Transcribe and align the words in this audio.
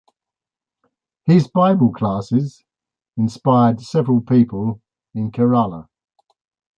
His 1.25 1.47
Bible 1.47 1.93
classes 1.93 2.63
inspired 3.17 3.81
several 3.81 4.19
people 4.21 4.81
in 5.13 5.31
Kerala. 5.31 5.89